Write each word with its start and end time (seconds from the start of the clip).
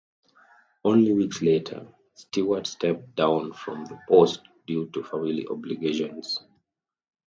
Only 0.83 1.13
weeks 1.13 1.43
later, 1.43 1.85
Stewart 2.15 2.65
stepped 2.65 3.13
down 3.13 3.53
from 3.53 3.85
the 3.85 3.99
post 4.09 4.41
due 4.65 4.87
to 4.93 5.03
family 5.03 5.45
obligations. 5.47 6.39